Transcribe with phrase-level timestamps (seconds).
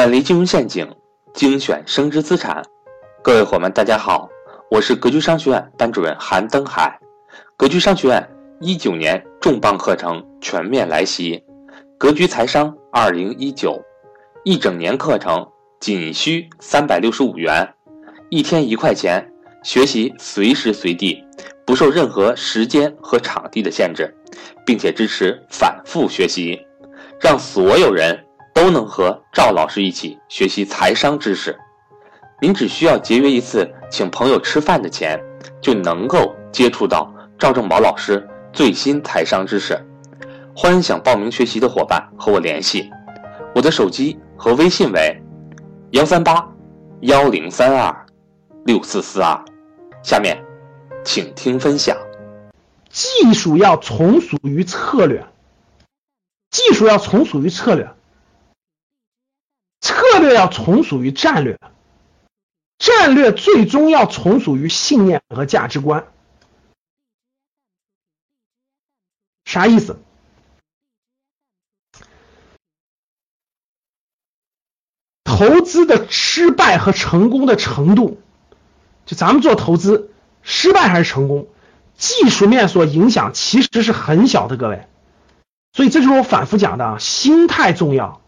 [0.00, 0.90] 远离金融陷阱，
[1.34, 2.62] 精选升值资产。
[3.22, 4.26] 各位伙伴，大家好，
[4.70, 6.98] 我是格局商学院班主任韩登海。
[7.54, 8.26] 格局商学院
[8.62, 11.44] 一九年重磅课程全面来袭，
[11.98, 13.78] 格局财商二零一九，
[14.42, 15.46] 一整年课程
[15.80, 17.68] 仅需三百六十五元，
[18.30, 19.30] 一天一块钱，
[19.62, 21.22] 学习随时随地，
[21.66, 24.10] 不受任何时间和场地的限制，
[24.64, 26.58] 并且支持反复学习，
[27.20, 28.18] 让所有人。
[28.52, 31.58] 都能和赵老师一起学习财商知识，
[32.40, 35.18] 您只需要节约一次请朋友吃饭的钱，
[35.60, 39.78] 就能够接触到赵正宝老师最新财商知识。
[40.54, 42.90] 欢迎想报名学习的伙伴和我联系，
[43.54, 45.22] 我的手机和微信为
[45.92, 46.46] 幺三八
[47.02, 48.06] 幺零三二
[48.64, 49.42] 六四四二。
[50.02, 50.42] 下面，
[51.04, 51.96] 请听分享。
[52.90, 55.24] 技术要从属于策略，
[56.50, 57.88] 技术要从属于策略。
[60.34, 61.58] 要从属于战略，
[62.78, 66.06] 战略最终要从属于信念和价值观。
[69.44, 69.98] 啥意思？
[75.24, 78.20] 投资的失败和成功的程度，
[79.06, 80.10] 就咱们做投资，
[80.42, 81.48] 失败还是成功，
[81.96, 84.86] 技术面所影响其实是很小的，各位。
[85.72, 88.20] 所以这就是我反复讲的啊，心态重要。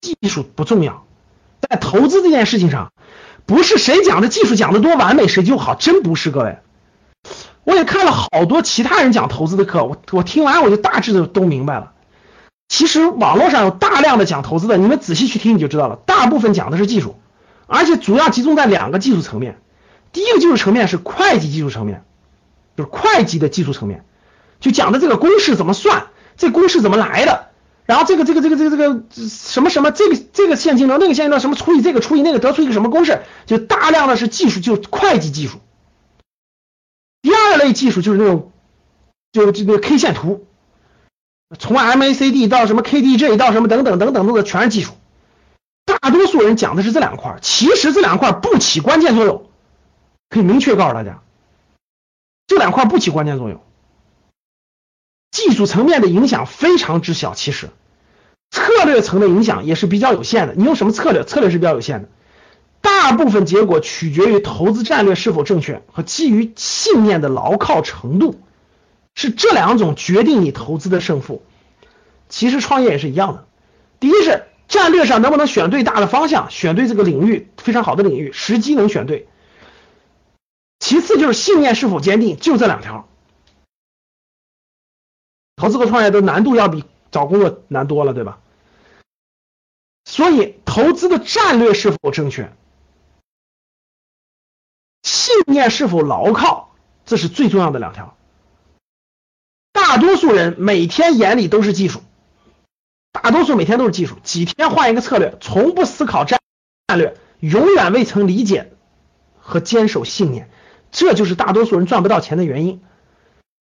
[0.00, 1.06] 技术不重要，
[1.68, 2.92] 在投资这件事情上，
[3.46, 6.58] 不是谁讲的技术讲的多完美谁就好，真不是各位。
[7.64, 11.92] 我也看了好多其他人讲投资的课，我我听完我就大致的都明白了。
[12.68, 17.16] 其实网络上有大量的讲投资的，你们仔细去听你就知道了，大部分讲的是技术，
[17.66, 19.60] 而且主要集中在两个技术层面。
[20.12, 22.04] 第一个技术层面是会计技术层面，
[22.76, 24.04] 就是会计的技术层面，
[24.58, 27.51] 就讲的这个公式怎么算，这公式怎么来的。
[27.84, 35.58] 然后这个这个这个这个这个什么什么这个这个现金流那个现金流什么除以这个除以那个得出一个什么公式，就大量的是技术，就会计技术。
[37.22, 38.52] 第二类技术就是那种，
[39.32, 40.46] 就这个 K 线图，
[41.58, 44.92] 从 MACD 到什么 KDJ 到什么等等等等等等全是技术。
[45.84, 49.50] 大多数人讲的是这两块，其实这两块不起关键作用，
[50.30, 51.22] 可以明确告诉大家，
[52.46, 53.60] 这两块不起关键作用，
[55.42, 57.68] 技术层面的影响非常之小，其实。
[58.50, 61.24] 策略层的影响也是比较有限的，你用什么策略？
[61.24, 62.08] 策略是比较有限的，
[62.82, 68.38] 大部分结果取决于投资战略是否正确和基于信念的牢靠程度，
[69.14, 71.42] 是这两种决定你投资的胜负。
[72.28, 73.46] 其实创业也是一样的，
[74.00, 79.28] 第一是战略上能不能选对大的方向，选对这个领域非常好的领域，时机能选对。
[80.78, 83.08] 其次就是信念是否坚定，就这两条。
[85.62, 88.40] 投资和创业的难度要比找工作难多了，对吧？
[90.04, 92.52] 所以，投资的战略是否正确，
[95.04, 96.74] 信念是否牢靠，
[97.06, 98.16] 这是最重要的两条。
[99.70, 102.02] 大多数人每天眼里都是技术，
[103.12, 106.40] 大多数每天都是技术，几天换一个策略，从不思考战
[106.88, 108.72] 战略，永远未曾理解
[109.38, 110.50] 和坚守信念，
[110.90, 112.82] 这就是大多数人赚不到钱的原因。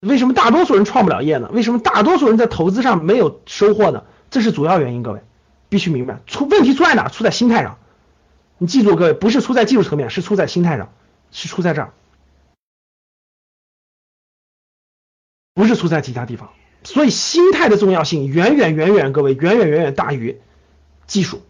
[0.00, 1.50] 为什么大多数人创不了业呢？
[1.52, 4.04] 为什么大多数人在投资上没有收获呢？
[4.30, 5.22] 这是主要原因，各位。
[5.68, 7.08] 必须明白，出问题出在哪？
[7.08, 7.78] 出在心态上。
[8.58, 10.92] 你记住，各位，不是出在技术层面，是出在心态上，
[11.30, 11.92] 是出在这儿，
[15.54, 16.50] 不是出在其他地方。
[16.82, 20.40] 所以，心态的重要性远远远远，各位远远远远大于
[21.06, 21.40] 技术。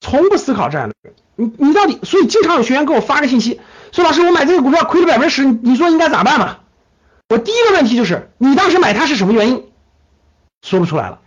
[0.00, 1.98] 从不思考战略，你你到底？
[2.04, 3.60] 所以，经常有学员给我发个信息，
[3.96, 6.58] 说老师，我买这个股票亏了百分之十，你说应该咋办嘛？
[7.30, 9.64] 我第一个问题就是，你当时买它是什么原因？
[10.60, 11.20] 说不出来了，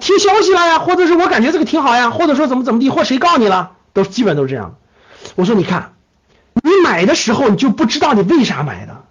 [0.00, 4.78] 听消息了呀，或者是我感觉这个挺好呀，或者说怎么怎么地，或谁告你了，都基本都是这样
[5.34, 5.92] 我说你看，
[6.54, 9.04] 你买的时候你就不知道你为啥买的，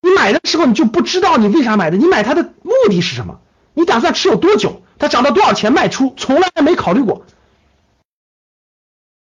[0.00, 3.40] 你买的时候你就不知道你为啥买的，你买它的目的是什么？
[3.74, 4.80] 你打算持有多久？
[4.98, 6.14] 它涨到多少钱卖出？
[6.16, 7.26] 从来没考虑过。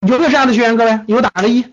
[0.07, 0.77] 有没有这样的学员？
[0.77, 1.65] 各位有打个一。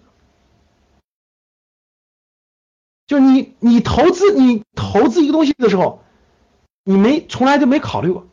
[3.13, 6.01] 就是你你投资你投资一个东西的时候。
[6.85, 8.27] 你没从来就没考虑过，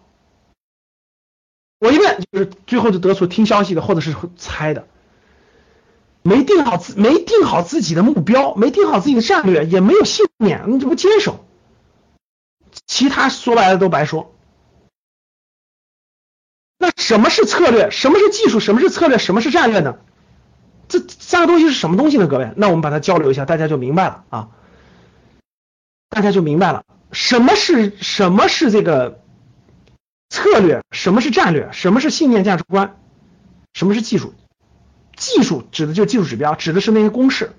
[1.78, 4.88] 我一问就是最后就得出听消息的或者是猜的，
[6.22, 11.44] 没定好自没定好自己的目标，没定好自己的战略，也没有信念，你这不坚守，
[12.88, 14.34] 其他说白了都白说。
[16.76, 17.92] 那什么是策略？
[17.92, 18.58] 什么是技术？
[18.58, 19.18] 什么是策略？
[19.18, 19.98] 什么是战略呢？
[20.88, 22.26] 这三个东西是什么东西呢？
[22.26, 24.48] 各位，那我们把它交流一下，大家就明白了啊，
[26.10, 26.84] 大家就明白了。
[27.12, 29.20] 什么是什么是这个
[30.28, 32.96] 策略，什么是战略，什么是信念价值观，
[33.72, 34.34] 什么是技术？
[35.16, 37.52] 技术指的就是技术指标，指的是那些公式。